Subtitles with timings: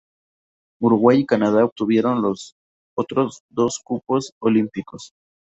[0.81, 2.55] Uruguay y Canadá obtuvieron los
[2.97, 5.13] otros dos cupos olímpicos.